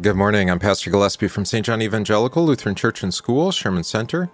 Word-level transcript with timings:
Good 0.00 0.16
morning. 0.16 0.50
I'm 0.50 0.58
Pastor 0.58 0.90
Gillespie 0.90 1.28
from 1.28 1.44
St. 1.44 1.64
John 1.64 1.80
Evangelical 1.80 2.44
Lutheran 2.44 2.74
Church 2.74 3.04
and 3.04 3.14
School, 3.14 3.52
Sherman 3.52 3.84
Center, 3.84 4.28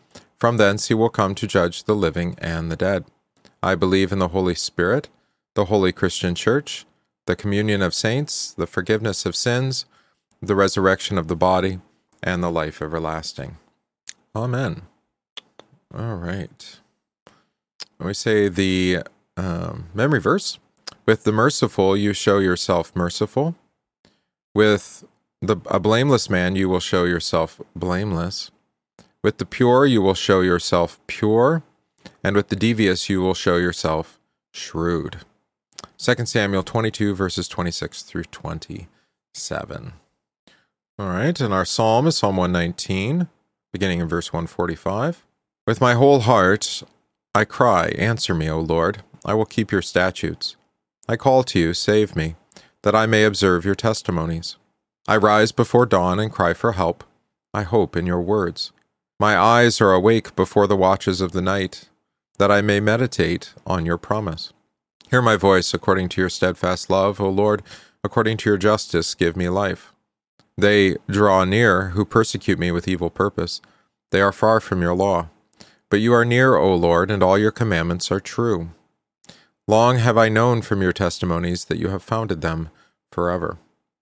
From 0.41 0.57
thence 0.57 0.87
he 0.87 0.95
will 0.95 1.11
come 1.11 1.35
to 1.35 1.45
judge 1.45 1.83
the 1.83 1.93
living 1.93 2.33
and 2.39 2.71
the 2.71 2.75
dead. 2.75 3.05
I 3.61 3.75
believe 3.75 4.11
in 4.11 4.17
the 4.17 4.29
Holy 4.29 4.55
Spirit, 4.55 5.07
the 5.53 5.65
holy 5.65 5.91
Christian 5.91 6.33
Church, 6.33 6.83
the 7.27 7.35
communion 7.35 7.83
of 7.83 7.93
saints, 7.93 8.51
the 8.51 8.65
forgiveness 8.65 9.27
of 9.27 9.35
sins, 9.35 9.85
the 10.41 10.55
resurrection 10.55 11.19
of 11.19 11.27
the 11.27 11.35
body, 11.35 11.79
and 12.23 12.41
the 12.41 12.49
life 12.49 12.81
everlasting. 12.81 13.57
Amen. 14.35 14.81
All 15.93 16.15
right. 16.15 16.79
We 17.99 18.15
say 18.15 18.47
the 18.49 19.03
um, 19.37 19.89
memory 19.93 20.21
verse 20.21 20.57
With 21.05 21.23
the 21.23 21.31
merciful, 21.31 21.95
you 21.95 22.13
show 22.13 22.39
yourself 22.39 22.95
merciful. 22.95 23.53
With 24.55 25.05
the, 25.39 25.57
a 25.67 25.79
blameless 25.79 26.31
man, 26.31 26.55
you 26.55 26.67
will 26.67 26.79
show 26.79 27.03
yourself 27.03 27.61
blameless. 27.75 28.49
With 29.23 29.37
the 29.37 29.45
pure 29.45 29.85
you 29.85 30.01
will 30.01 30.15
show 30.15 30.41
yourself 30.41 30.99
pure, 31.05 31.61
and 32.23 32.35
with 32.35 32.47
the 32.47 32.55
devious 32.55 33.07
you 33.07 33.21
will 33.21 33.35
show 33.35 33.57
yourself 33.57 34.19
shrewd. 34.51 35.19
2 35.99 36.25
Samuel 36.25 36.63
22, 36.63 37.13
verses 37.13 37.47
26 37.47 38.01
through 38.01 38.23
27. 38.23 39.93
All 40.97 41.07
right, 41.07 41.39
and 41.39 41.53
our 41.53 41.65
psalm 41.65 42.07
is 42.07 42.17
Psalm 42.17 42.37
119, 42.37 43.27
beginning 43.71 43.99
in 43.99 44.07
verse 44.07 44.33
145. 44.33 45.23
With 45.67 45.79
my 45.79 45.93
whole 45.93 46.21
heart 46.21 46.81
I 47.35 47.45
cry, 47.45 47.89
Answer 47.89 48.33
me, 48.33 48.49
O 48.49 48.59
Lord. 48.59 49.03
I 49.23 49.35
will 49.35 49.45
keep 49.45 49.71
your 49.71 49.83
statutes. 49.83 50.55
I 51.07 51.15
call 51.15 51.43
to 51.43 51.59
you, 51.59 51.75
Save 51.75 52.15
me, 52.15 52.35
that 52.81 52.95
I 52.95 53.05
may 53.05 53.23
observe 53.23 53.65
your 53.65 53.75
testimonies. 53.75 54.55
I 55.07 55.17
rise 55.17 55.51
before 55.51 55.85
dawn 55.85 56.19
and 56.19 56.31
cry 56.31 56.53
for 56.53 56.71
help. 56.71 57.03
I 57.53 57.61
hope 57.63 57.95
in 57.95 58.07
your 58.07 58.21
words. 58.21 58.71
My 59.21 59.37
eyes 59.37 59.79
are 59.79 59.93
awake 59.93 60.35
before 60.35 60.65
the 60.65 60.75
watches 60.75 61.21
of 61.21 61.31
the 61.31 61.43
night, 61.43 61.89
that 62.39 62.49
I 62.49 62.61
may 62.61 62.79
meditate 62.79 63.53
on 63.67 63.85
your 63.85 63.99
promise. 63.99 64.51
Hear 65.11 65.21
my 65.21 65.35
voice 65.35 65.75
according 65.75 66.09
to 66.09 66.21
your 66.21 66.29
steadfast 66.31 66.89
love, 66.89 67.21
O 67.21 67.29
Lord, 67.29 67.61
according 68.03 68.37
to 68.37 68.49
your 68.49 68.57
justice, 68.57 69.13
give 69.13 69.37
me 69.37 69.47
life. 69.47 69.93
They 70.57 70.95
draw 71.07 71.45
near 71.45 71.89
who 71.89 72.03
persecute 72.03 72.57
me 72.57 72.71
with 72.71 72.87
evil 72.87 73.11
purpose. 73.11 73.61
They 74.09 74.21
are 74.21 74.31
far 74.31 74.59
from 74.59 74.81
your 74.81 74.95
law. 74.95 75.27
But 75.91 75.99
you 75.99 76.15
are 76.15 76.25
near, 76.25 76.55
O 76.55 76.73
Lord, 76.73 77.11
and 77.11 77.21
all 77.21 77.37
your 77.37 77.51
commandments 77.51 78.11
are 78.11 78.19
true. 78.19 78.71
Long 79.67 79.99
have 79.99 80.17
I 80.17 80.29
known 80.29 80.63
from 80.63 80.81
your 80.81 80.93
testimonies 80.93 81.65
that 81.65 81.77
you 81.77 81.89
have 81.89 82.01
founded 82.01 82.41
them 82.41 82.71
forever. 83.11 83.59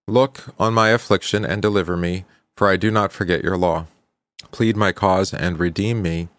Look 0.07 0.55
on 0.57 0.73
my 0.73 0.91
affliction 0.91 1.43
and 1.43 1.61
deliver 1.61 1.97
me, 1.97 2.23
for 2.55 2.69
I 2.69 2.77
do 2.77 2.89
not 2.89 3.11
forget 3.11 3.43
your 3.43 3.57
law. 3.57 3.87
Plead 4.51 4.75
my 4.75 4.91
cause 4.91 5.33
and 5.33 5.59
redeem 5.59 6.01
me. 6.01 6.29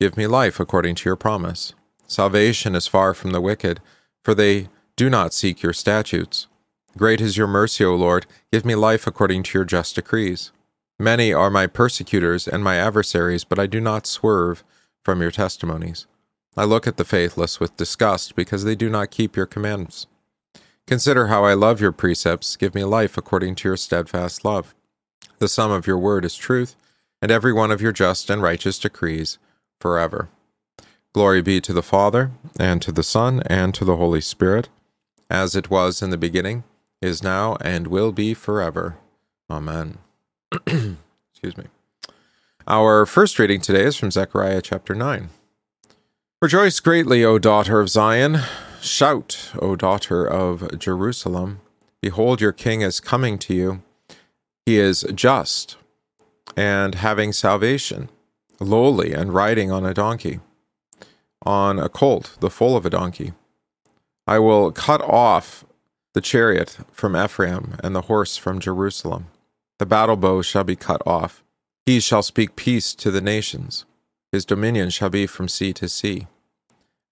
Give 0.00 0.16
me 0.16 0.26
life 0.26 0.60
according 0.60 0.94
to 0.96 1.08
your 1.08 1.16
promise. 1.16 1.72
Salvation 2.06 2.74
is 2.74 2.86
far 2.86 3.14
from 3.14 3.30
the 3.30 3.40
wicked, 3.40 3.80
for 4.22 4.34
they 4.34 4.68
do 4.94 5.10
not 5.10 5.34
seek 5.34 5.62
your 5.62 5.72
statutes. 5.72 6.46
Great 6.96 7.20
is 7.20 7.36
your 7.36 7.46
mercy, 7.46 7.84
O 7.84 7.94
Lord. 7.94 8.26
Give 8.52 8.64
me 8.64 8.74
life 8.74 9.06
according 9.06 9.42
to 9.44 9.58
your 9.58 9.64
just 9.64 9.96
decrees. 9.96 10.52
Many 10.98 11.32
are 11.32 11.50
my 11.50 11.66
persecutors 11.66 12.48
and 12.48 12.64
my 12.64 12.76
adversaries, 12.76 13.44
but 13.44 13.58
I 13.58 13.66
do 13.66 13.80
not 13.80 14.06
swerve 14.06 14.64
from 15.04 15.20
your 15.20 15.30
testimonies. 15.30 16.06
I 16.56 16.64
look 16.64 16.86
at 16.86 16.96
the 16.96 17.04
faithless 17.04 17.60
with 17.60 17.76
disgust 17.76 18.34
because 18.34 18.64
they 18.64 18.74
do 18.74 18.88
not 18.88 19.10
keep 19.10 19.36
your 19.36 19.44
commandments. 19.46 20.06
Consider 20.86 21.26
how 21.26 21.44
I 21.44 21.54
love 21.54 21.80
your 21.80 21.92
precepts. 21.92 22.56
Give 22.56 22.74
me 22.74 22.84
life 22.84 23.18
according 23.18 23.56
to 23.56 23.68
your 23.68 23.76
steadfast 23.76 24.44
love. 24.44 24.74
The 25.38 25.48
sum 25.48 25.70
of 25.70 25.86
your 25.86 25.98
word 25.98 26.24
is 26.24 26.36
truth 26.36 26.76
and 27.20 27.30
every 27.30 27.52
one 27.52 27.70
of 27.70 27.80
your 27.80 27.92
just 27.92 28.30
and 28.30 28.42
righteous 28.42 28.78
decrees 28.78 29.38
forever. 29.80 30.28
Glory 31.12 31.40
be 31.42 31.60
to 31.60 31.72
the 31.72 31.82
Father, 31.82 32.30
and 32.58 32.82
to 32.82 32.92
the 32.92 33.02
Son, 33.02 33.42
and 33.46 33.74
to 33.74 33.84
the 33.84 33.96
Holy 33.96 34.20
Spirit, 34.20 34.68
as 35.30 35.56
it 35.56 35.70
was 35.70 36.02
in 36.02 36.10
the 36.10 36.18
beginning, 36.18 36.64
is 37.00 37.22
now, 37.22 37.56
and 37.60 37.86
will 37.86 38.12
be 38.12 38.34
forever. 38.34 38.96
Amen. 39.50 39.98
Excuse 40.66 41.56
me. 41.56 41.64
Our 42.68 43.06
first 43.06 43.38
reading 43.38 43.60
today 43.60 43.84
is 43.84 43.96
from 43.96 44.10
Zechariah 44.10 44.60
chapter 44.60 44.94
9. 44.94 45.30
Rejoice 46.42 46.80
greatly, 46.80 47.24
O 47.24 47.38
daughter 47.38 47.80
of 47.80 47.88
Zion. 47.88 48.40
Shout, 48.82 49.52
O 49.60 49.74
daughter 49.74 50.26
of 50.26 50.78
Jerusalem. 50.78 51.60
Behold, 52.02 52.40
your 52.40 52.52
king 52.52 52.82
is 52.82 53.00
coming 53.00 53.38
to 53.38 53.54
you. 53.54 53.82
He 54.66 54.78
is 54.78 55.06
just 55.14 55.76
and 56.56 56.96
having 56.96 57.32
salvation, 57.32 58.10
lowly 58.60 59.12
and 59.12 59.32
riding 59.32 59.70
on 59.70 59.84
a 59.84 59.94
donkey, 59.94 60.40
on 61.42 61.78
a 61.78 61.88
colt, 61.88 62.36
the 62.40 62.50
foal 62.50 62.76
of 62.76 62.84
a 62.84 62.90
donkey. 62.90 63.32
I 64.26 64.38
will 64.38 64.72
cut 64.72 65.00
off 65.02 65.64
the 66.14 66.20
chariot 66.20 66.78
from 66.92 67.16
Ephraim 67.16 67.76
and 67.82 67.94
the 67.94 68.02
horse 68.02 68.36
from 68.36 68.58
Jerusalem. 68.58 69.26
The 69.78 69.86
battle 69.86 70.16
bow 70.16 70.42
shall 70.42 70.64
be 70.64 70.76
cut 70.76 71.02
off. 71.06 71.44
He 71.84 72.00
shall 72.00 72.22
speak 72.22 72.56
peace 72.56 72.94
to 72.94 73.10
the 73.10 73.20
nations. 73.20 73.84
His 74.32 74.44
dominion 74.44 74.90
shall 74.90 75.10
be 75.10 75.26
from 75.26 75.48
sea 75.48 75.72
to 75.74 75.88
sea, 75.88 76.26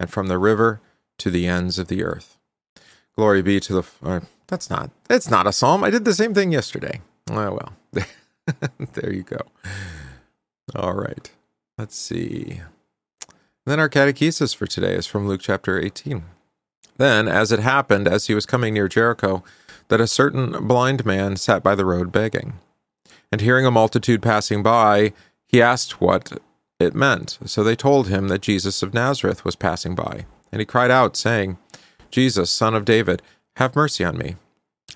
and 0.00 0.10
from 0.10 0.26
the 0.26 0.38
river 0.38 0.80
to 1.18 1.30
the 1.30 1.46
ends 1.46 1.78
of 1.78 1.88
the 1.88 2.02
earth. 2.02 2.38
Glory 3.14 3.42
be 3.42 3.60
to 3.60 3.72
the. 3.74 3.84
Uh, 4.02 4.20
that's 4.48 4.68
not. 4.68 4.90
That's 5.08 5.30
not 5.30 5.46
a 5.46 5.52
psalm. 5.52 5.84
I 5.84 5.90
did 5.90 6.04
the 6.04 6.14
same 6.14 6.34
thing 6.34 6.50
yesterday. 6.50 7.00
Oh 7.30 7.52
well. 7.52 7.72
there 8.94 9.12
you 9.12 9.22
go. 9.22 9.40
All 10.74 10.94
right. 10.94 11.30
Let's 11.78 11.96
see. 11.96 12.60
then 13.66 13.80
our 13.80 13.88
catechesis 13.88 14.54
for 14.54 14.66
today 14.66 14.94
is 14.94 15.06
from 15.06 15.26
Luke 15.26 15.40
chapter 15.42 15.80
18. 15.80 16.24
Then, 16.96 17.26
as 17.26 17.50
it 17.50 17.60
happened, 17.60 18.06
as 18.06 18.26
he 18.26 18.34
was 18.34 18.46
coming 18.46 18.74
near 18.74 18.88
Jericho, 18.88 19.42
that 19.88 20.00
a 20.00 20.06
certain 20.06 20.66
blind 20.66 21.04
man 21.04 21.36
sat 21.36 21.62
by 21.62 21.74
the 21.74 21.84
road 21.84 22.12
begging. 22.12 22.54
And 23.32 23.40
hearing 23.40 23.66
a 23.66 23.70
multitude 23.70 24.22
passing 24.22 24.62
by, 24.62 25.12
he 25.46 25.60
asked 25.60 26.00
what 26.00 26.40
it 26.78 26.94
meant. 26.94 27.38
So 27.46 27.64
they 27.64 27.76
told 27.76 28.08
him 28.08 28.28
that 28.28 28.42
Jesus 28.42 28.82
of 28.82 28.94
Nazareth 28.94 29.44
was 29.44 29.56
passing 29.56 29.94
by. 29.94 30.26
And 30.52 30.60
he 30.60 30.66
cried 30.66 30.90
out, 30.90 31.16
saying, 31.16 31.58
Jesus, 32.10 32.50
son 32.50 32.74
of 32.74 32.84
David, 32.84 33.22
have 33.56 33.74
mercy 33.74 34.04
on 34.04 34.16
me. 34.16 34.36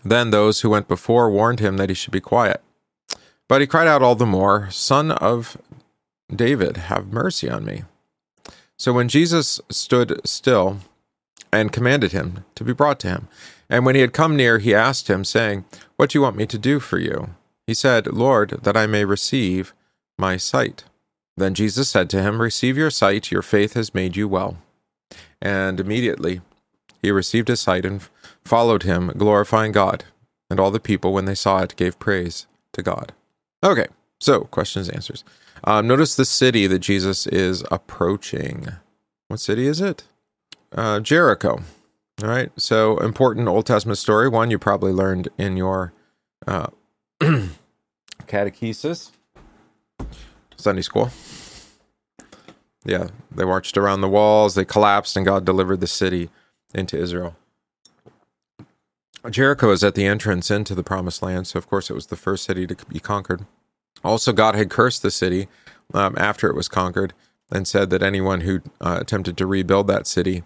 Then 0.05 0.31
those 0.31 0.61
who 0.61 0.71
went 0.71 0.87
before 0.87 1.31
warned 1.31 1.59
him 1.59 1.77
that 1.79 1.89
he 1.89 1.95
should 1.95 2.13
be 2.13 2.21
quiet. 2.21 2.63
But 3.49 3.61
he 3.61 3.67
cried 3.67 3.89
out 3.89 4.03
all 4.03 4.15
the 4.15 4.27
more, 4.27 4.71
Son 4.71 5.11
of 5.11 5.57
David, 6.35 6.77
have 6.77 7.13
mercy 7.13 7.49
on 7.49 7.65
me. 7.65 7.85
So 8.77 8.93
when 8.93 9.09
Jesus 9.09 9.61
stood 9.71 10.21
still 10.25 10.79
and 11.53 11.73
commanded 11.73 12.13
him 12.13 12.45
to 12.55 12.63
be 12.63 12.75
brought 12.75 13.01
to 13.01 13.09
him, 13.09 13.29
and 13.71 13.85
when 13.85 13.95
he 13.95 14.03
had 14.03 14.13
come 14.13 14.37
near, 14.37 14.59
he 14.59 14.75
asked 14.75 15.09
him, 15.09 15.25
saying, 15.25 15.65
What 15.97 16.11
do 16.11 16.19
you 16.19 16.23
want 16.23 16.37
me 16.37 16.47
to 16.47 16.59
do 16.59 16.79
for 16.79 16.99
you? 16.99 17.31
He 17.67 17.75
said, 17.75 18.07
Lord, 18.07 18.61
that 18.63 18.77
I 18.77 18.87
may 18.87 19.05
receive 19.05 19.75
my 20.19 20.37
sight. 20.37 20.85
Then 21.37 21.55
Jesus 21.55 21.89
said 21.89 22.11
to 22.11 22.23
him, 22.23 22.41
Receive 22.41 22.77
your 22.77 22.91
sight, 22.91 23.31
your 23.31 23.43
faith 23.43 23.75
has 23.75 23.95
made 23.95 24.17
you 24.17 24.29
well. 24.29 24.59
And 25.41 25.81
immediately 25.81 26.41
he 27.03 27.11
received 27.11 27.49
his 27.49 27.61
sight 27.61 27.85
and 27.85 28.03
followed 28.45 28.83
him, 28.83 29.09
glorifying 29.17 29.73
God. 29.73 30.05
And 30.51 30.59
all 30.59 30.71
the 30.71 30.81
people, 30.81 31.13
when 31.13 31.27
they 31.27 31.35
saw 31.35 31.63
it, 31.63 31.77
gave 31.77 31.99
praise 31.99 32.47
to 32.73 32.83
God. 32.83 33.13
Okay, 33.63 33.87
so 34.21 34.43
questions, 34.43 34.89
answers. 34.89 35.25
Um, 35.65 35.89
notice 35.89 36.15
the 36.15 36.25
city 36.25 36.67
that 36.67 36.79
Jesus 36.79 37.27
is 37.27 37.65
approaching. 37.71 38.69
What 39.29 39.41
city 39.41 39.67
is 39.67 39.81
it? 39.81 40.05
Uh, 40.73 41.01
Jericho. 41.01 41.63
All 42.23 42.29
right. 42.29 42.51
So, 42.57 42.99
important 42.99 43.49
Old 43.49 43.67
Testament 43.67 43.99
story. 43.99 44.29
One 44.29 44.51
you 44.51 44.59
probably 44.59 44.93
learned 44.93 45.29
in 45.39 45.57
your 45.57 45.93
uh, 46.47 46.69
catechesis, 48.27 49.11
Sunday 50.57 50.83
school. 50.83 51.11
Yeah, 52.85 53.09
they 53.31 53.45
marched 53.45 53.77
around 53.77 54.01
the 54.01 54.09
walls, 54.09 54.55
they 54.55 54.65
collapsed, 54.65 55.17
and 55.17 55.27
God 55.27 55.45
delivered 55.45 55.81
the 55.81 55.87
city 55.87 56.31
into 56.75 56.99
Israel. 56.99 57.37
Jericho 59.31 59.71
is 59.71 59.83
at 59.83 59.95
the 59.95 60.07
entrance 60.07 60.51
into 60.51 60.75
the 60.75 60.83
promised 60.83 61.23
land, 61.23 61.47
so 61.47 61.59
of 61.59 61.69
course 61.69 61.91
it 61.91 61.95
was 61.95 62.07
the 62.07 62.17
first 62.17 62.45
city 62.45 62.67
to 62.67 62.77
be 62.89 63.01
conquered. 63.01 63.47
Also, 64.05 64.33
God 64.33 64.55
had 64.55 64.71
cursed 64.71 65.03
the 65.03 65.11
city 65.11 65.49
um, 65.93 66.15
after 66.17 66.49
it 66.49 66.55
was 66.55 66.69
conquered 66.69 67.15
and 67.51 67.67
said 67.67 67.91
that 67.91 68.03
anyone 68.03 68.43
who 68.43 68.61
uh, 68.81 68.99
attempted 69.01 69.37
to 69.37 69.47
rebuild 69.47 69.87
that 69.89 70.07
city, 70.07 70.45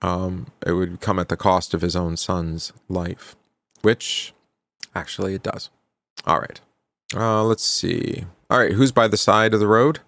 um, 0.00 0.46
it 0.64 0.72
would 0.72 1.00
come 1.00 1.18
at 1.18 1.28
the 1.28 1.36
cost 1.36 1.74
of 1.74 1.82
his 1.82 1.96
own 1.96 2.16
son's 2.16 2.72
life, 2.88 3.36
which 3.82 4.32
actually 4.94 5.34
it 5.34 5.42
does. 5.42 5.70
All 6.26 6.40
right. 6.40 6.60
Uh, 7.14 7.44
let's 7.44 7.64
see. 7.64 8.24
All 8.48 8.58
right, 8.58 8.72
who's 8.72 8.92
by 8.92 9.08
the 9.08 9.16
side 9.16 9.54
of 9.54 9.60
the 9.60 9.66
road? 9.66 10.00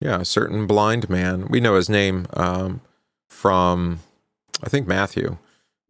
Yeah, 0.00 0.20
a 0.20 0.24
certain 0.24 0.66
blind 0.66 1.08
man. 1.08 1.48
We 1.48 1.60
know 1.60 1.76
his 1.76 1.88
name 1.88 2.26
um, 2.34 2.82
from, 3.28 4.00
I 4.62 4.68
think, 4.68 4.86
Matthew, 4.86 5.38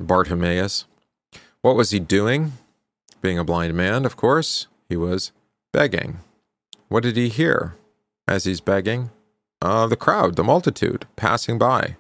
Bartimaeus. 0.01 0.87
What 1.67 1.75
was 1.75 1.91
he 1.91 1.99
doing? 1.99 2.53
Being 3.21 3.41
a 3.41 3.45
blind 3.45 3.75
man, 3.75 4.07
of 4.07 4.17
course, 4.17 4.69
he 4.89 4.97
was 4.97 5.33
begging. 5.73 6.19
What 6.87 7.03
did 7.03 7.17
he 7.17 7.29
hear 7.29 7.75
as 8.29 8.45
he's 8.45 8.61
begging? 8.61 9.11
Uh, 9.61 9.89
the 9.89 9.97
crowd, 9.97 10.37
the 10.37 10.45
multitude 10.45 11.07
passing 11.17 11.59
by. 11.59 11.97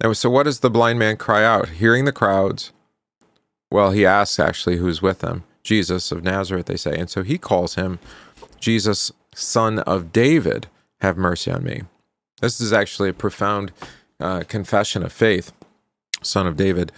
And 0.00 0.16
so, 0.16 0.30
what 0.30 0.44
does 0.44 0.60
the 0.60 0.70
blind 0.70 0.98
man 0.98 1.18
cry 1.18 1.44
out? 1.44 1.68
Hearing 1.68 2.06
the 2.06 2.12
crowds, 2.12 2.72
well, 3.70 3.90
he 3.90 4.06
asks 4.06 4.40
actually 4.40 4.78
who's 4.78 5.02
with 5.02 5.20
him. 5.20 5.44
Jesus 5.62 6.10
of 6.10 6.24
Nazareth, 6.24 6.64
they 6.64 6.78
say. 6.78 6.96
And 6.96 7.10
so 7.10 7.22
he 7.22 7.36
calls 7.36 7.74
him 7.74 7.98
Jesus, 8.58 9.12
son 9.34 9.80
of 9.80 10.12
David, 10.12 10.68
have 11.02 11.18
mercy 11.18 11.50
on 11.50 11.62
me. 11.62 11.82
This 12.40 12.58
is 12.58 12.72
actually 12.72 13.10
a 13.10 13.12
profound 13.12 13.72
uh, 14.18 14.44
confession 14.48 15.02
of 15.02 15.12
faith. 15.12 15.52
Son 16.22 16.46
of 16.46 16.56
David, 16.56 16.90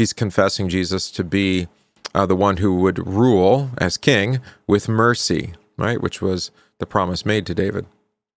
he's 0.00 0.12
confessing 0.12 0.68
Jesus 0.68 1.10
to 1.12 1.22
be 1.22 1.68
uh, 2.14 2.26
the 2.26 2.34
one 2.34 2.56
who 2.56 2.74
would 2.76 3.06
rule 3.06 3.70
as 3.78 3.96
king 3.96 4.40
with 4.66 4.88
mercy, 4.88 5.52
right? 5.76 6.00
Which 6.00 6.20
was 6.20 6.50
the 6.78 6.86
promise 6.86 7.24
made 7.24 7.46
to 7.46 7.54
David. 7.54 7.86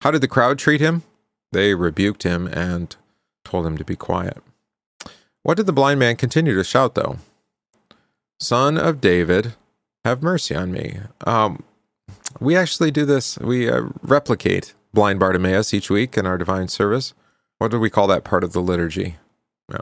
How 0.01 0.11
did 0.11 0.21
the 0.21 0.27
crowd 0.27 0.59
treat 0.59 0.81
him? 0.81 1.03
They 1.51 1.73
rebuked 1.73 2.23
him 2.23 2.47
and 2.47 2.95
told 3.45 3.65
him 3.65 3.77
to 3.77 3.85
be 3.85 3.95
quiet. 3.95 4.37
What 5.41 5.57
did 5.57 5.65
the 5.65 5.73
blind 5.73 5.99
man 5.99 6.17
continue 6.17 6.55
to 6.55 6.63
shout, 6.63 6.95
though? 6.95 7.17
Son 8.39 8.77
of 8.77 9.01
David, 9.01 9.53
have 10.03 10.21
mercy 10.21 10.53
on 10.53 10.71
me. 10.71 10.99
Um, 11.25 11.63
we 12.39 12.57
actually 12.57 12.91
do 12.91 13.05
this, 13.05 13.39
we 13.39 13.69
uh, 13.69 13.83
replicate 14.01 14.73
blind 14.93 15.19
Bartimaeus 15.19 15.73
each 15.73 15.89
week 15.89 16.17
in 16.17 16.27
our 16.27 16.37
divine 16.37 16.67
service. 16.67 17.13
What 17.57 17.71
do 17.71 17.79
we 17.79 17.89
call 17.89 18.07
that 18.07 18.25
part 18.25 18.43
of 18.43 18.51
the 18.51 18.61
liturgy? 18.61 19.15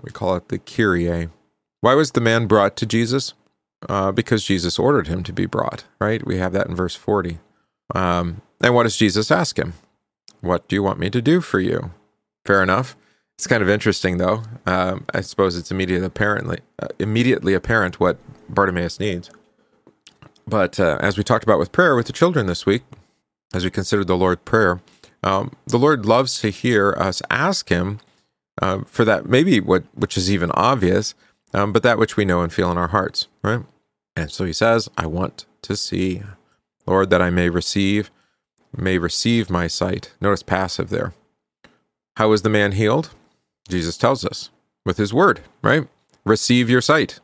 We 0.03 0.11
call 0.11 0.35
it 0.35 0.49
the 0.49 0.59
Kyrie. 0.59 1.29
Why 1.81 1.95
was 1.95 2.11
the 2.11 2.21
man 2.21 2.45
brought 2.47 2.75
to 2.77 2.85
Jesus? 2.85 3.33
Uh, 3.89 4.11
because 4.11 4.45
Jesus 4.45 4.77
ordered 4.77 5.07
him 5.07 5.23
to 5.23 5.33
be 5.33 5.47
brought, 5.47 5.85
right? 5.99 6.25
We 6.25 6.37
have 6.37 6.53
that 6.53 6.67
in 6.67 6.75
verse 6.75 6.95
40. 6.95 7.39
Um, 7.95 8.43
and 8.61 8.75
what 8.75 8.83
does 8.83 8.95
Jesus 8.95 9.31
ask 9.31 9.57
him? 9.57 9.73
What 10.41 10.67
do 10.67 10.75
you 10.75 10.83
want 10.83 10.99
me 10.99 11.09
to 11.09 11.21
do 11.21 11.41
for 11.41 11.59
you? 11.59 11.91
Fair 12.45 12.61
enough. 12.61 12.95
It's 13.37 13.47
kind 13.47 13.63
of 13.63 13.69
interesting, 13.69 14.17
though. 14.17 14.43
Um, 14.67 15.05
I 15.15 15.21
suppose 15.21 15.57
it's 15.57 15.71
immediately 15.71 16.05
apparently 16.05 16.59
uh, 16.77 16.89
immediately 16.99 17.55
apparent 17.55 17.99
what 17.99 18.19
Bartimaeus 18.47 18.99
needs. 18.99 19.31
But 20.45 20.79
uh, 20.79 20.99
as 21.01 21.17
we 21.17 21.23
talked 21.23 21.43
about 21.43 21.57
with 21.57 21.71
prayer 21.71 21.95
with 21.95 22.05
the 22.05 22.13
children 22.13 22.45
this 22.45 22.67
week, 22.67 22.83
as 23.51 23.63
we 23.63 23.71
considered 23.71 24.05
the 24.05 24.17
Lord's 24.17 24.41
Prayer, 24.45 24.79
um, 25.23 25.53
the 25.65 25.79
Lord 25.79 26.05
loves 26.05 26.39
to 26.41 26.49
hear 26.49 26.93
us 26.99 27.23
ask 27.31 27.69
Him 27.69 27.99
uh, 28.61 28.81
for 28.85 29.05
that, 29.05 29.27
maybe 29.27 29.59
what 29.59 29.85
which 29.95 30.17
is 30.17 30.31
even 30.31 30.51
obvious, 30.53 31.15
um, 31.53 31.71
but 31.73 31.83
that 31.83 31.97
which 31.97 32.17
we 32.17 32.25
know 32.25 32.41
and 32.41 32.51
feel 32.51 32.71
in 32.71 32.77
our 32.77 32.89
hearts, 32.89 33.27
right? 33.43 33.61
And 34.15 34.31
so 34.31 34.45
He 34.45 34.53
says, 34.53 34.89
"I 34.97 35.05
want 35.05 35.45
to 35.63 35.75
see, 35.75 36.23
Lord, 36.85 37.09
that 37.09 37.21
I 37.21 37.29
may 37.29 37.49
receive, 37.49 38.11
may 38.75 38.97
receive 38.97 39.49
my 39.49 39.67
sight." 39.67 40.13
Notice 40.21 40.43
passive 40.43 40.89
there. 40.89 41.13
How 42.17 42.29
was 42.29 42.41
the 42.41 42.49
man 42.49 42.73
healed? 42.73 43.11
Jesus 43.69 43.97
tells 43.97 44.25
us 44.25 44.49
with 44.85 44.97
His 44.97 45.13
word, 45.13 45.41
right? 45.61 45.87
Receive 46.25 46.69
your 46.69 46.81
sight. 46.81 47.19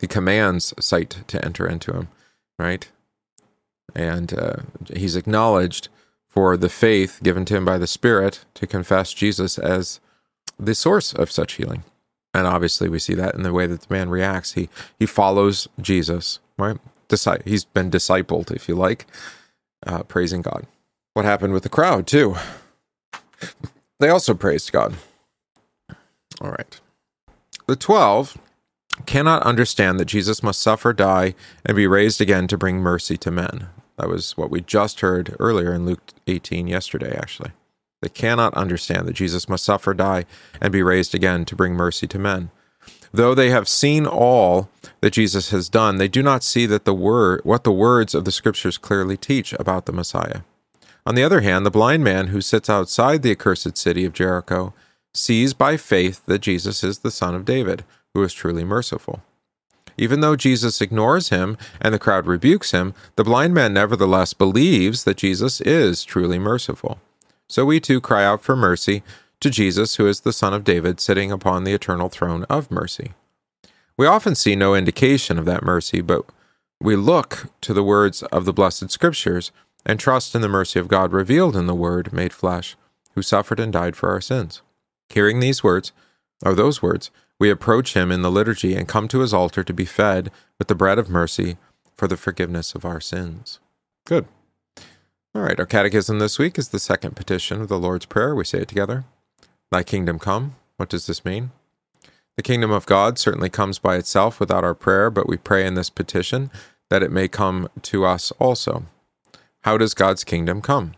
He 0.00 0.06
commands 0.06 0.72
sight 0.80 1.24
to 1.28 1.44
enter 1.44 1.68
into 1.68 1.92
him, 1.92 2.08
right? 2.58 2.88
And 3.94 4.32
uh, 4.36 4.56
he's 4.94 5.14
acknowledged 5.14 5.88
for 6.26 6.56
the 6.56 6.70
faith 6.70 7.20
given 7.22 7.44
to 7.46 7.56
him 7.56 7.64
by 7.64 7.76
the 7.76 7.86
Spirit 7.86 8.44
to 8.54 8.66
confess 8.66 9.12
Jesus 9.12 9.58
as 9.58 10.00
the 10.58 10.74
source 10.74 11.12
of 11.12 11.30
such 11.30 11.54
healing. 11.54 11.84
And 12.32 12.46
obviously, 12.46 12.88
we 12.88 12.98
see 12.98 13.14
that 13.14 13.34
in 13.34 13.42
the 13.42 13.52
way 13.52 13.66
that 13.66 13.82
the 13.82 13.92
man 13.92 14.08
reacts. 14.08 14.52
He 14.52 14.68
he 14.98 15.06
follows 15.06 15.68
Jesus, 15.80 16.38
right? 16.56 16.78
He's 17.44 17.64
been 17.64 17.90
discipled, 17.90 18.52
if 18.52 18.68
you 18.68 18.76
like, 18.76 19.06
uh, 19.84 20.04
praising 20.04 20.42
God. 20.42 20.66
What 21.14 21.24
happened 21.24 21.52
with 21.52 21.64
the 21.64 21.68
crowd 21.68 22.06
too? 22.06 22.36
They 23.98 24.08
also 24.08 24.34
praised 24.34 24.70
God. 24.70 24.94
All 26.40 26.50
right. 26.50 26.80
The 27.66 27.76
twelve 27.76 28.38
cannot 29.06 29.42
understand 29.42 29.98
that 29.98 30.04
Jesus 30.06 30.42
must 30.42 30.60
suffer, 30.60 30.92
die, 30.92 31.34
and 31.64 31.76
be 31.76 31.86
raised 31.86 32.20
again 32.20 32.46
to 32.48 32.58
bring 32.58 32.78
mercy 32.78 33.16
to 33.18 33.30
men. 33.30 33.68
That 33.96 34.08
was 34.08 34.36
what 34.36 34.50
we 34.50 34.60
just 34.60 35.00
heard 35.00 35.36
earlier 35.38 35.74
in 35.74 35.84
Luke 35.84 36.12
18 36.26 36.66
yesterday, 36.66 37.16
actually. 37.16 37.50
They 38.00 38.08
cannot 38.08 38.54
understand 38.54 39.06
that 39.06 39.14
Jesus 39.14 39.48
must 39.48 39.64
suffer, 39.64 39.92
die, 39.92 40.24
and 40.60 40.72
be 40.72 40.82
raised 40.82 41.14
again 41.14 41.44
to 41.46 41.56
bring 41.56 41.74
mercy 41.74 42.06
to 42.08 42.18
men. 42.18 42.50
Though 43.12 43.34
they 43.34 43.50
have 43.50 43.68
seen 43.68 44.06
all 44.06 44.70
that 45.00 45.12
Jesus 45.12 45.50
has 45.50 45.68
done, 45.68 45.96
they 45.96 46.08
do 46.08 46.22
not 46.22 46.44
see 46.44 46.66
that 46.66 46.84
the 46.84 46.94
word 46.94 47.40
what 47.44 47.64
the 47.64 47.72
words 47.72 48.14
of 48.14 48.24
the 48.24 48.32
scriptures 48.32 48.78
clearly 48.78 49.16
teach 49.16 49.52
about 49.54 49.86
the 49.86 49.92
Messiah. 49.92 50.42
On 51.04 51.14
the 51.14 51.24
other 51.24 51.40
hand, 51.40 51.66
the 51.66 51.70
blind 51.70 52.04
man 52.04 52.28
who 52.28 52.40
sits 52.40 52.70
outside 52.70 53.22
the 53.22 53.32
accursed 53.32 53.76
city 53.76 54.04
of 54.04 54.12
Jericho 54.12 54.72
sees 55.12 55.54
by 55.54 55.76
faith 55.76 56.24
that 56.26 56.40
Jesus 56.40 56.84
is 56.84 57.00
the 57.00 57.10
son 57.10 57.34
of 57.34 57.44
David, 57.44 57.84
who 58.14 58.22
is 58.22 58.32
truly 58.32 58.64
merciful. 58.64 59.22
Even 59.96 60.20
though 60.20 60.36
Jesus 60.36 60.80
ignores 60.80 61.30
him 61.30 61.58
and 61.80 61.92
the 61.92 61.98
crowd 61.98 62.26
rebukes 62.26 62.70
him, 62.70 62.94
the 63.16 63.24
blind 63.24 63.54
man 63.54 63.74
nevertheless 63.74 64.34
believes 64.34 65.04
that 65.04 65.16
Jesus 65.16 65.60
is 65.60 66.04
truly 66.04 66.38
merciful. 66.38 67.00
So 67.50 67.64
we 67.64 67.80
too 67.80 68.00
cry 68.00 68.24
out 68.24 68.42
for 68.42 68.54
mercy 68.54 69.02
to 69.40 69.50
Jesus, 69.50 69.96
who 69.96 70.06
is 70.06 70.20
the 70.20 70.32
Son 70.32 70.54
of 70.54 70.62
David, 70.62 71.00
sitting 71.00 71.32
upon 71.32 71.64
the 71.64 71.72
eternal 71.72 72.08
throne 72.08 72.44
of 72.44 72.70
mercy. 72.70 73.12
We 73.96 74.06
often 74.06 74.36
see 74.36 74.54
no 74.54 74.76
indication 74.76 75.36
of 75.36 75.46
that 75.46 75.64
mercy, 75.64 76.00
but 76.00 76.24
we 76.80 76.94
look 76.94 77.48
to 77.62 77.74
the 77.74 77.82
words 77.82 78.22
of 78.22 78.44
the 78.44 78.52
blessed 78.52 78.92
Scriptures 78.92 79.50
and 79.84 79.98
trust 79.98 80.36
in 80.36 80.42
the 80.42 80.48
mercy 80.48 80.78
of 80.78 80.86
God 80.86 81.12
revealed 81.12 81.56
in 81.56 81.66
the 81.66 81.74
Word 81.74 82.12
made 82.12 82.32
flesh, 82.32 82.76
who 83.16 83.22
suffered 83.22 83.58
and 83.58 83.72
died 83.72 83.96
for 83.96 84.10
our 84.10 84.20
sins. 84.20 84.62
Hearing 85.08 85.40
these 85.40 85.64
words, 85.64 85.90
or 86.46 86.54
those 86.54 86.80
words, 86.80 87.10
we 87.40 87.50
approach 87.50 87.94
him 87.94 88.12
in 88.12 88.22
the 88.22 88.30
liturgy 88.30 88.76
and 88.76 88.86
come 88.86 89.08
to 89.08 89.20
his 89.20 89.34
altar 89.34 89.64
to 89.64 89.74
be 89.74 89.84
fed 89.84 90.30
with 90.60 90.68
the 90.68 90.76
bread 90.76 91.00
of 91.00 91.10
mercy 91.10 91.56
for 91.96 92.06
the 92.06 92.16
forgiveness 92.16 92.76
of 92.76 92.84
our 92.84 93.00
sins. 93.00 93.58
Good. 94.06 94.26
All 95.34 95.42
right, 95.42 95.58
our 95.58 95.66
catechism 95.66 96.18
this 96.18 96.38
week 96.38 96.58
is 96.58 96.68
the 96.68 96.78
second 96.78 97.16
petition 97.16 97.60
of 97.60 97.68
the 97.68 97.78
Lord's 97.78 98.06
Prayer. 98.06 98.34
We 98.34 98.44
say 98.44 98.58
it 98.60 98.68
together 98.68 99.04
Thy 99.70 99.82
kingdom 99.82 100.18
come. 100.18 100.56
What 100.76 100.88
does 100.88 101.06
this 101.06 101.24
mean? 101.24 101.52
The 102.36 102.42
kingdom 102.42 102.70
of 102.70 102.86
God 102.86 103.18
certainly 103.18 103.50
comes 103.50 103.78
by 103.78 103.96
itself 103.96 104.40
without 104.40 104.64
our 104.64 104.74
prayer, 104.74 105.10
but 105.10 105.28
we 105.28 105.36
pray 105.36 105.66
in 105.66 105.74
this 105.74 105.90
petition 105.90 106.50
that 106.88 107.02
it 107.02 107.12
may 107.12 107.28
come 107.28 107.68
to 107.82 108.04
us 108.04 108.32
also. 108.38 108.86
How 109.62 109.76
does 109.76 109.94
God's 109.94 110.24
kingdom 110.24 110.62
come? 110.62 110.94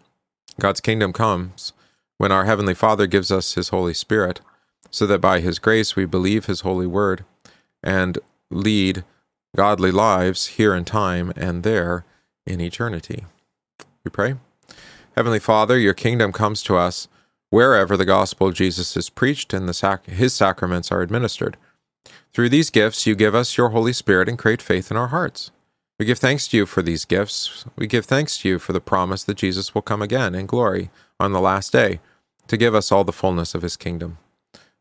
God's 0.60 0.80
kingdom 0.80 1.12
comes 1.12 1.72
when 2.16 2.32
our 2.32 2.44
Heavenly 2.44 2.74
Father 2.74 3.06
gives 3.06 3.30
us 3.30 3.54
His 3.54 3.70
Holy 3.70 3.94
Spirit 3.94 4.40
so 4.92 5.06
that 5.06 5.20
by 5.20 5.40
his 5.40 5.58
grace 5.58 5.96
we 5.96 6.04
believe 6.04 6.44
his 6.44 6.60
holy 6.60 6.86
word 6.86 7.24
and 7.82 8.18
lead 8.50 9.02
godly 9.56 9.90
lives 9.90 10.48
here 10.48 10.74
in 10.74 10.84
time 10.84 11.32
and 11.34 11.62
there 11.64 12.04
in 12.46 12.60
eternity. 12.60 13.24
We 14.04 14.10
pray. 14.10 14.34
Heavenly 15.16 15.38
Father, 15.38 15.78
your 15.78 15.94
kingdom 15.94 16.32
comes 16.32 16.62
to 16.64 16.76
us 16.76 17.08
wherever 17.50 17.96
the 17.96 18.04
gospel 18.04 18.48
of 18.48 18.54
Jesus 18.54 18.96
is 18.96 19.10
preached 19.10 19.52
and 19.52 19.74
sac- 19.76 20.06
his 20.06 20.32
sacraments 20.32 20.90
are 20.90 21.02
administered. 21.02 21.56
Through 22.32 22.48
these 22.48 22.70
gifts, 22.70 23.06
you 23.06 23.14
give 23.14 23.34
us 23.34 23.58
your 23.58 23.68
Holy 23.70 23.92
Spirit 23.92 24.28
and 24.28 24.38
create 24.38 24.62
faith 24.62 24.90
in 24.90 24.96
our 24.96 25.08
hearts. 25.08 25.50
We 25.98 26.06
give 26.06 26.18
thanks 26.18 26.48
to 26.48 26.56
you 26.56 26.66
for 26.66 26.82
these 26.82 27.04
gifts. 27.04 27.64
We 27.76 27.86
give 27.86 28.06
thanks 28.06 28.38
to 28.38 28.48
you 28.48 28.58
for 28.58 28.72
the 28.72 28.80
promise 28.80 29.22
that 29.24 29.36
Jesus 29.36 29.74
will 29.74 29.82
come 29.82 30.02
again 30.02 30.34
in 30.34 30.46
glory 30.46 30.90
on 31.20 31.32
the 31.32 31.40
last 31.40 31.72
day 31.72 32.00
to 32.48 32.56
give 32.56 32.74
us 32.74 32.90
all 32.90 33.04
the 33.04 33.12
fullness 33.12 33.54
of 33.54 33.62
his 33.62 33.76
kingdom. 33.76 34.18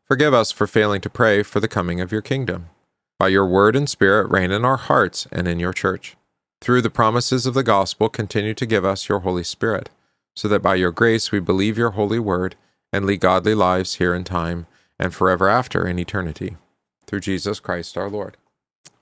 Forgive 0.04 0.34
us 0.34 0.50
for 0.50 0.66
failing 0.66 1.00
to 1.02 1.10
pray 1.10 1.42
for 1.42 1.60
the 1.60 1.68
coming 1.68 2.00
of 2.00 2.10
your 2.10 2.22
kingdom. 2.22 2.70
By 3.18 3.28
your 3.28 3.46
word 3.46 3.76
and 3.76 3.88
spirit, 3.88 4.30
reign 4.30 4.50
in 4.50 4.64
our 4.64 4.78
hearts 4.78 5.28
and 5.30 5.46
in 5.46 5.60
your 5.60 5.72
church. 5.72 6.16
Through 6.62 6.82
the 6.82 6.90
promises 6.90 7.44
of 7.44 7.54
the 7.54 7.64
gospel, 7.64 8.08
continue 8.08 8.54
to 8.54 8.66
give 8.66 8.84
us 8.84 9.08
your 9.08 9.18
Holy 9.18 9.42
Spirit, 9.42 9.90
so 10.36 10.46
that 10.46 10.62
by 10.62 10.76
your 10.76 10.92
grace 10.92 11.32
we 11.32 11.40
believe 11.40 11.76
your 11.76 11.90
holy 11.90 12.20
word 12.20 12.54
and 12.92 13.04
lead 13.04 13.18
godly 13.18 13.52
lives 13.52 13.96
here 13.96 14.14
in 14.14 14.22
time 14.22 14.68
and 14.96 15.12
forever 15.12 15.48
after 15.48 15.88
in 15.88 15.98
eternity. 15.98 16.56
Through 17.04 17.18
Jesus 17.18 17.58
Christ 17.58 17.98
our 17.98 18.08
Lord. 18.08 18.36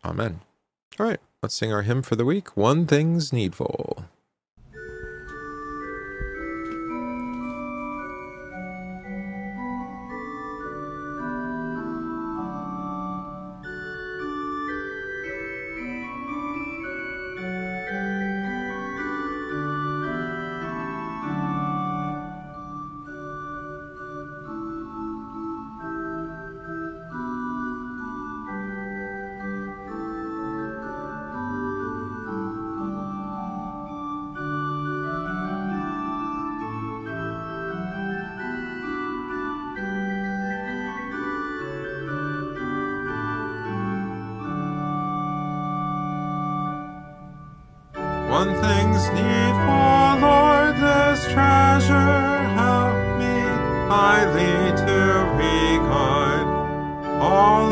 Amen. 0.02 0.40
All 0.98 1.04
right, 1.04 1.20
let's 1.42 1.54
sing 1.54 1.70
our 1.70 1.82
hymn 1.82 2.00
for 2.00 2.16
the 2.16 2.24
week 2.24 2.56
One 2.56 2.86
Thing's 2.86 3.30
Needful. 3.30 4.06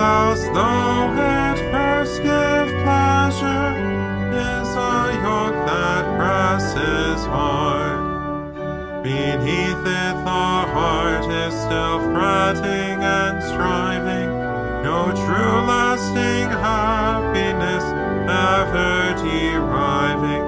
Else, 0.01 0.45
though 0.55 1.13
it 1.13 1.59
first 1.73 2.23
give 2.23 2.69
pleasure, 2.85 3.75
is 4.31 4.69
a 4.77 5.11
yoke 5.25 5.67
that 5.67 6.05
presses 6.17 7.27
hard. 7.27 9.03
Beneath 9.03 9.85
it, 9.85 10.17
the 10.25 10.49
heart 10.71 11.25
is 11.25 11.53
still 11.53 11.99
fretting 12.15 13.03
and 13.03 13.43
striving. 13.43 14.29
No 14.85 15.11
true 15.27 15.61
lasting 15.67 16.49
happiness 16.63 17.83
ever 18.31 19.17
deriving. 19.19 20.45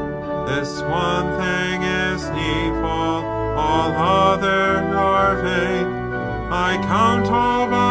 This 0.47 0.81
one 0.83 1.27
thing 1.41 1.83
is 1.83 2.23
needful, 2.31 3.25
all 3.59 3.91
other 4.31 4.77
are 4.95 5.43
vain. 5.43 5.87
I 6.53 6.77
count 6.87 7.27
all 7.27 7.67
but 7.69 7.90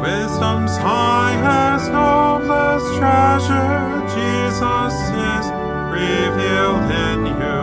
Wisdom's 0.01 0.77
highest, 0.77 1.91
noblest 1.93 2.87
treasure, 2.99 4.03
Jesus 4.15 4.95
is 5.11 5.47
revealed 5.91 6.91
in 6.91 7.27
you. 7.27 7.63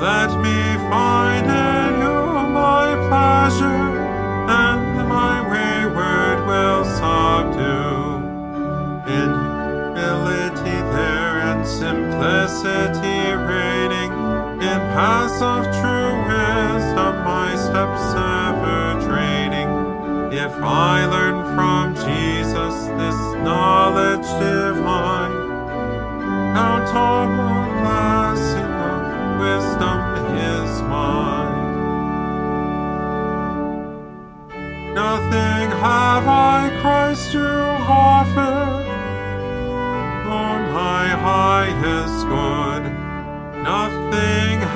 Let 0.00 0.30
me 0.42 0.58
find 0.90 1.46
in 1.46 2.00
you 2.00 2.18
my 2.52 2.94
pleasure, 3.08 3.98
and 4.48 5.08
my 5.08 5.40
wayward 5.50 6.38
will 6.46 6.84
subdue. 6.84 8.24
In 9.08 9.30
humility 9.32 10.78
there 10.92 11.38
and 11.40 11.66
simplicity 11.66 13.15
paths 14.96 15.42
of 15.42 15.62
true 15.78 16.14
wisdom 16.26 17.14
my 17.22 17.54
steps 17.54 18.04
ever 18.16 18.82
training. 19.06 19.68
If 20.32 20.54
I 20.62 21.04
learn 21.04 21.38
from 21.54 21.94
Jesus 21.94 22.74
this 23.00 23.20
knowledge 23.44 24.26
divine, 24.40 25.36
count 26.56 26.88
all 27.04 27.28
the 27.28 27.58
blessing 27.82 28.72
of 28.90 29.02
wisdom 29.44 30.00
is 30.56 30.72
mine. 30.94 31.64
Nothing 34.94 35.66
have 35.84 36.26
I, 36.26 36.70
Christ, 36.80 37.32
to 37.32 37.46
offer, 37.86 38.56
on 40.40 40.58
my 40.72 41.08
highest 41.28 42.26
good. 42.28 42.45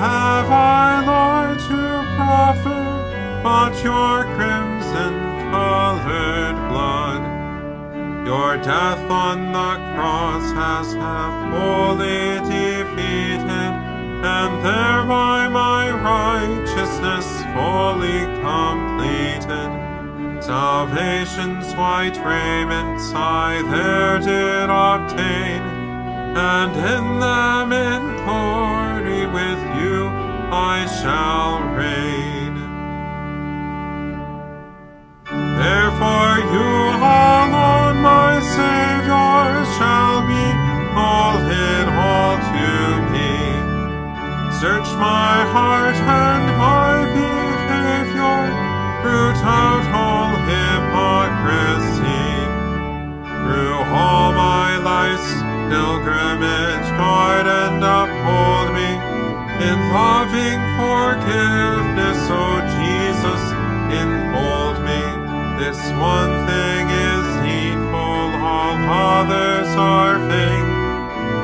Have 0.01 0.51
I, 0.51 1.05
Lord, 1.05 1.59
to 1.69 1.81
proffer, 2.17 3.43
but 3.43 3.85
your 3.85 4.25
crimson 4.35 5.13
colored 5.53 6.57
blood. 6.71 7.23
Your 8.27 8.57
death 8.57 9.11
on 9.11 9.53
the 9.53 9.75
cross 9.93 10.53
has 10.53 10.95
half 10.95 11.37
wholly 11.53 12.41
defeated, 12.49 13.73
and 14.25 14.65
thereby 14.65 15.49
my 15.49 15.91
righteousness 15.91 17.29
fully 17.53 18.25
completed. 18.41 19.71
Salvation's 20.43 21.75
white 21.75 22.17
raiments 22.25 23.13
I 23.15 23.61
there 23.69 24.19
did 24.19 24.71
obtain, 24.71 25.61
and 26.35 26.73
in 26.75 27.21
them 27.21 27.73
in 27.75 28.17
with 29.33 29.63
you 29.81 30.09
I 30.53 30.87
shall 30.99 31.63
reign. 31.79 32.55
Therefore 35.63 36.35
you 36.55 36.71
alone, 36.99 37.97
my 38.03 38.41
Savior, 38.57 39.47
shall 39.77 40.27
be 40.27 40.47
all 41.07 41.39
in 41.39 41.85
all 42.09 42.37
to 42.55 42.69
me. 43.13 43.33
Search 44.61 44.89
my 44.99 45.47
heart 45.53 45.70
forgiveness, 61.31 62.19
O 62.31 62.61
Jesus, 62.75 63.43
enfold 64.03 64.77
me. 64.83 65.03
This 65.63 65.81
one 66.01 66.47
thing 66.47 66.91
is 66.91 67.27
needful, 67.47 68.35
all 68.43 68.77
others 68.91 69.69
are 69.77 70.19
vain. 70.19 70.67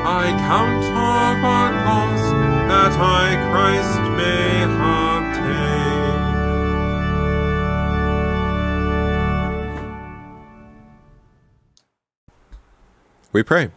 I 0.05 0.35
count 0.47 0.83
all 0.93 1.35
but 1.41 1.73
loss 1.85 2.23
that 2.67 2.93
I 2.99 3.35
Christ 3.51 3.99
may 4.17 4.63
obtain. 4.63 5.47
We 13.31 13.43
pray. 13.43 13.71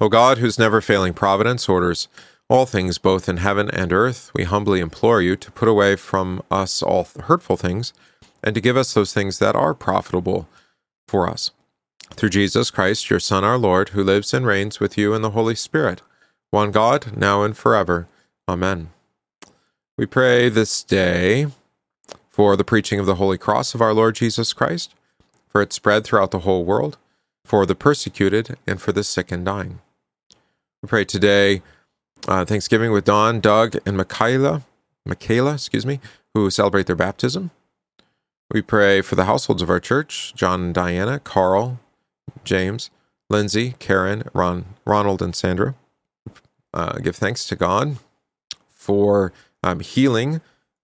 O 0.00 0.08
God, 0.08 0.38
whose 0.38 0.58
never 0.58 0.80
failing 0.80 1.12
providence 1.14 1.68
orders 1.68 2.08
all 2.50 2.66
things 2.66 2.98
both 2.98 3.28
in 3.28 3.36
heaven 3.36 3.70
and 3.70 3.92
earth, 3.92 4.32
we 4.34 4.42
humbly 4.42 4.80
implore 4.80 5.22
you 5.22 5.36
to 5.36 5.52
put 5.52 5.68
away 5.68 5.94
from 5.94 6.42
us 6.50 6.82
all 6.82 7.06
hurtful 7.22 7.56
things 7.56 7.92
and 8.42 8.56
to 8.56 8.60
give 8.60 8.76
us 8.76 8.92
those 8.92 9.14
things 9.14 9.38
that 9.38 9.54
are 9.54 9.72
profitable 9.72 10.48
for 11.06 11.30
us. 11.30 11.52
Through 12.14 12.30
Jesus 12.30 12.72
Christ, 12.72 13.08
your 13.08 13.20
Son, 13.20 13.44
our 13.44 13.56
Lord, 13.56 13.90
who 13.90 14.02
lives 14.02 14.34
and 14.34 14.44
reigns 14.44 14.80
with 14.80 14.98
you 14.98 15.14
in 15.14 15.22
the 15.22 15.30
Holy 15.30 15.54
Spirit, 15.54 16.02
one 16.50 16.72
God, 16.72 17.16
now 17.16 17.44
and 17.44 17.56
forever. 17.56 18.08
Amen. 18.48 18.90
We 19.96 20.06
pray 20.06 20.48
this 20.48 20.82
day 20.82 21.46
for 22.30 22.56
the 22.56 22.64
preaching 22.64 22.98
of 22.98 23.06
the 23.06 23.14
Holy 23.14 23.38
Cross 23.38 23.76
of 23.76 23.80
our 23.80 23.94
Lord 23.94 24.16
Jesus 24.16 24.52
Christ, 24.52 24.92
for 25.48 25.62
its 25.62 25.76
spread 25.76 26.02
throughout 26.02 26.32
the 26.32 26.40
whole 26.40 26.64
world, 26.64 26.98
for 27.44 27.64
the 27.64 27.76
persecuted, 27.76 28.56
and 28.66 28.82
for 28.82 28.90
the 28.90 29.04
sick 29.04 29.30
and 29.30 29.44
dying. 29.44 29.78
We 30.82 30.88
pray 30.88 31.04
today 31.04 31.62
uh, 32.28 32.44
Thanksgiving 32.44 32.92
with 32.92 33.04
Don, 33.04 33.40
Doug, 33.40 33.76
and 33.86 33.96
Michaela, 33.96 34.62
Michaela, 35.06 35.54
excuse 35.54 35.86
me, 35.86 36.00
who 36.34 36.50
celebrate 36.50 36.86
their 36.86 36.96
baptism. 36.96 37.50
We 38.52 38.62
pray 38.62 39.00
for 39.00 39.14
the 39.14 39.24
households 39.26 39.62
of 39.62 39.70
our 39.70 39.80
church, 39.80 40.34
John 40.34 40.62
and 40.62 40.74
Diana, 40.74 41.20
Carl, 41.20 41.78
James, 42.44 42.90
Lindsay, 43.28 43.74
Karen, 43.78 44.24
Ron, 44.34 44.64
Ronald, 44.84 45.22
and 45.22 45.34
Sandra. 45.34 45.74
uh, 46.74 46.98
give 46.98 47.16
thanks 47.16 47.46
to 47.46 47.56
God 47.56 47.96
for 48.68 49.32
um, 49.62 49.80
healing 49.80 50.40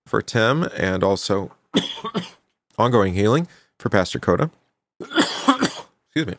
for 0.07 0.23
Tim 0.23 0.65
and 0.77 1.03
also 1.03 1.53
ongoing 2.79 3.15
healing 3.15 3.49
for 3.79 3.89
Pastor 3.89 4.19
Coda. 4.19 4.51
Excuse 5.01 6.27
me. 6.27 6.35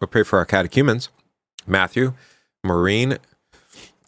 We'll 0.00 0.08
pray 0.08 0.24
for 0.24 0.38
our 0.38 0.44
catechumens, 0.46 1.08
Matthew, 1.66 2.12
Maureen, 2.62 3.18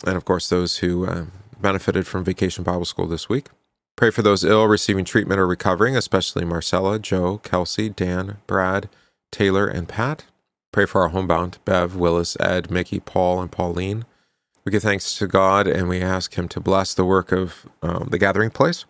and 0.06 0.16
of 0.16 0.24
course 0.24 0.48
those 0.48 0.78
who 0.78 1.06
uh, 1.06 1.26
benefited 1.60 2.06
from 2.06 2.24
Vacation 2.24 2.64
Bible 2.64 2.84
School 2.84 3.06
this 3.06 3.28
week. 3.28 3.48
Pray 3.96 4.10
for 4.10 4.22
those 4.22 4.44
ill 4.44 4.66
receiving 4.66 5.04
treatment 5.04 5.40
or 5.40 5.46
recovering, 5.46 5.96
especially 5.96 6.44
Marcella, 6.44 6.98
Joe, 6.98 7.38
Kelsey, 7.38 7.88
Dan, 7.88 8.36
Brad, 8.46 8.88
Taylor, 9.32 9.66
and 9.66 9.88
Pat. 9.88 10.24
Pray 10.70 10.86
for 10.86 11.02
our 11.02 11.08
homebound, 11.08 11.58
Bev, 11.64 11.96
Willis, 11.96 12.36
Ed, 12.38 12.70
Mickey, 12.70 13.00
Paul, 13.00 13.40
and 13.40 13.50
Pauline. 13.50 14.04
We 14.64 14.70
give 14.70 14.82
thanks 14.82 15.14
to 15.18 15.26
God 15.26 15.66
and 15.66 15.88
we 15.88 16.00
ask 16.00 16.34
Him 16.34 16.46
to 16.48 16.60
bless 16.60 16.94
the 16.94 17.04
work 17.04 17.32
of 17.32 17.66
um, 17.82 18.08
the 18.10 18.18
gathering 18.18 18.50
place. 18.50 18.84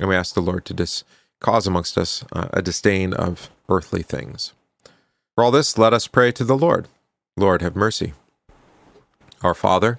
And 0.00 0.08
we 0.08 0.16
ask 0.16 0.34
the 0.34 0.40
Lord 0.40 0.64
to 0.64 0.74
dis- 0.74 1.04
cause 1.38 1.66
amongst 1.66 1.98
us 1.98 2.24
uh, 2.32 2.48
a 2.52 2.62
disdain 2.62 3.12
of 3.12 3.50
earthly 3.68 4.02
things. 4.02 4.54
For 5.34 5.44
all 5.44 5.50
this, 5.50 5.76
let 5.78 5.92
us 5.92 6.06
pray 6.06 6.32
to 6.32 6.44
the 6.44 6.56
Lord. 6.56 6.88
Lord, 7.36 7.62
have 7.62 7.76
mercy. 7.76 8.14
Our 9.42 9.54
Father, 9.54 9.98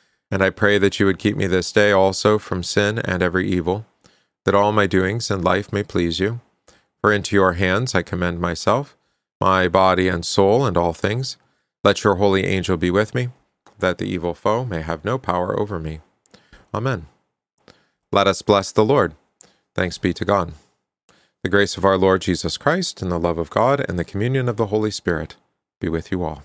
And 0.31 0.41
I 0.41 0.49
pray 0.49 0.77
that 0.77 0.99
you 0.99 1.05
would 1.05 1.19
keep 1.19 1.35
me 1.35 1.45
this 1.45 1.71
day 1.73 1.91
also 1.91 2.39
from 2.39 2.63
sin 2.63 2.97
and 2.99 3.21
every 3.21 3.49
evil, 3.49 3.85
that 4.45 4.55
all 4.55 4.71
my 4.71 4.87
doings 4.87 5.29
and 5.29 5.43
life 5.43 5.73
may 5.73 5.83
please 5.83 6.19
you. 6.19 6.39
For 7.01 7.11
into 7.11 7.35
your 7.35 7.53
hands 7.53 7.93
I 7.93 8.01
commend 8.01 8.39
myself, 8.39 8.95
my 9.41 9.67
body 9.67 10.07
and 10.07 10.25
soul, 10.25 10.65
and 10.65 10.77
all 10.77 10.93
things. 10.93 11.35
Let 11.83 12.03
your 12.03 12.15
holy 12.15 12.45
angel 12.45 12.77
be 12.77 12.91
with 12.91 13.13
me, 13.13 13.29
that 13.79 13.97
the 13.97 14.05
evil 14.05 14.33
foe 14.33 14.63
may 14.63 14.81
have 14.81 15.03
no 15.03 15.17
power 15.17 15.59
over 15.59 15.79
me. 15.79 15.99
Amen. 16.73 17.07
Let 18.11 18.27
us 18.27 18.41
bless 18.41 18.71
the 18.71 18.85
Lord. 18.85 19.15
Thanks 19.75 19.97
be 19.97 20.13
to 20.13 20.25
God. 20.25 20.53
The 21.43 21.49
grace 21.49 21.75
of 21.75 21.83
our 21.83 21.97
Lord 21.97 22.21
Jesus 22.21 22.57
Christ, 22.57 23.01
and 23.01 23.11
the 23.11 23.19
love 23.19 23.39
of 23.39 23.49
God, 23.49 23.83
and 23.89 23.97
the 23.97 24.05
communion 24.05 24.47
of 24.47 24.57
the 24.57 24.67
Holy 24.67 24.91
Spirit 24.91 25.35
be 25.79 25.89
with 25.89 26.11
you 26.11 26.23
all. 26.23 26.43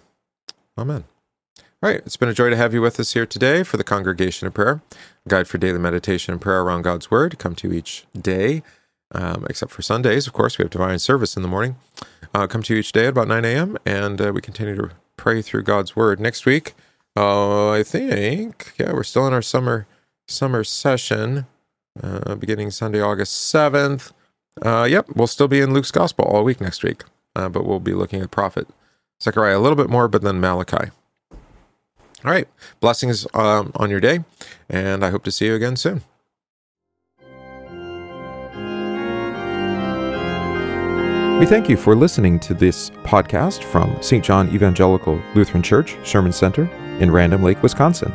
Amen. 0.78 1.04
All 1.82 1.90
right, 1.90 2.00
it's 2.06 2.16
been 2.16 2.30
a 2.30 2.34
joy 2.34 2.48
to 2.48 2.56
have 2.56 2.72
you 2.72 2.80
with 2.80 2.98
us 2.98 3.12
here 3.12 3.26
today 3.26 3.62
for 3.62 3.76
the 3.76 3.84
Congregation 3.84 4.46
of 4.46 4.54
Prayer, 4.54 4.80
guide 5.28 5.46
for 5.46 5.58
daily 5.58 5.78
meditation 5.78 6.32
and 6.32 6.40
prayer 6.40 6.62
around 6.62 6.82
God's 6.82 7.10
Word. 7.10 7.38
Come 7.38 7.54
to 7.54 7.68
you 7.68 7.74
each 7.74 8.06
day, 8.18 8.62
um, 9.12 9.46
except 9.50 9.72
for 9.72 9.82
Sundays. 9.82 10.26
Of 10.26 10.32
course, 10.32 10.56
we 10.56 10.62
have 10.62 10.70
divine 10.70 10.98
service 10.98 11.36
in 11.36 11.42
the 11.42 11.48
morning. 11.48 11.76
Uh, 12.32 12.46
come 12.46 12.62
to 12.62 12.72
you 12.72 12.80
each 12.80 12.92
day 12.92 13.04
at 13.04 13.10
about 13.10 13.28
9 13.28 13.44
a.m., 13.44 13.76
and 13.84 14.18
uh, 14.22 14.32
we 14.32 14.40
continue 14.40 14.74
to 14.74 14.90
pray 15.18 15.42
through 15.42 15.64
God's 15.64 15.94
Word. 15.94 16.18
Next 16.18 16.46
week, 16.46 16.72
uh, 17.14 17.68
I 17.68 17.82
think, 17.82 18.72
yeah, 18.78 18.94
we're 18.94 19.04
still 19.04 19.26
in 19.26 19.34
our 19.34 19.42
summer 19.42 19.86
summer 20.26 20.64
session, 20.64 21.44
uh, 22.02 22.36
beginning 22.36 22.70
Sunday, 22.70 23.02
August 23.02 23.54
7th. 23.54 24.12
Uh, 24.64 24.86
yep, 24.88 25.06
we'll 25.14 25.26
still 25.26 25.46
be 25.46 25.60
in 25.60 25.74
Luke's 25.74 25.90
Gospel 25.90 26.24
all 26.24 26.42
week 26.42 26.62
next 26.62 26.82
week, 26.82 27.04
uh, 27.34 27.50
but 27.50 27.66
we'll 27.66 27.80
be 27.80 27.92
looking 27.92 28.22
at 28.22 28.30
Prophet 28.30 28.66
Zechariah 29.22 29.58
a 29.58 29.60
little 29.60 29.76
bit 29.76 29.90
more, 29.90 30.08
but 30.08 30.22
then 30.22 30.40
Malachi. 30.40 30.90
All 32.24 32.30
right. 32.30 32.48
Blessings 32.80 33.26
um, 33.34 33.72
on 33.76 33.90
your 33.90 34.00
day, 34.00 34.24
and 34.68 35.04
I 35.04 35.10
hope 35.10 35.22
to 35.24 35.30
see 35.30 35.46
you 35.46 35.54
again 35.54 35.76
soon. 35.76 36.02
We 41.38 41.44
thank 41.44 41.68
you 41.68 41.76
for 41.76 41.94
listening 41.94 42.40
to 42.40 42.54
this 42.54 42.88
podcast 43.04 43.62
from 43.62 44.02
St. 44.02 44.24
John 44.24 44.48
Evangelical 44.54 45.20
Lutheran 45.34 45.62
Church, 45.62 45.98
Sherman 46.02 46.32
Center 46.32 46.64
in 46.98 47.10
Random 47.10 47.42
Lake, 47.42 47.62
Wisconsin. 47.62 48.10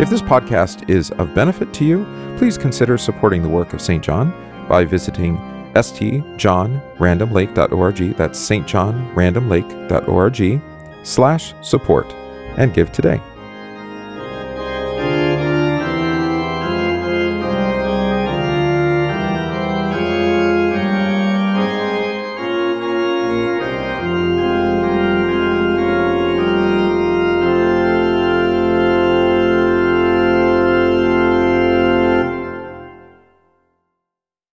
If 0.00 0.08
this 0.08 0.22
podcast 0.22 0.88
is 0.88 1.10
of 1.12 1.34
benefit 1.34 1.74
to 1.74 1.84
you, 1.84 2.06
please 2.38 2.56
consider 2.56 2.96
supporting 2.96 3.42
the 3.42 3.50
work 3.50 3.74
of 3.74 3.82
St. 3.82 4.02
John 4.02 4.32
by 4.66 4.86
visiting 4.86 5.36
stjohnrandomlake.org. 5.74 8.16
That's 8.16 8.50
stjohnrandomlake.org 8.50 10.62
slash 11.04 11.54
support 11.60 12.14
and 12.56 12.74
give 12.74 12.92
today. 12.92 13.20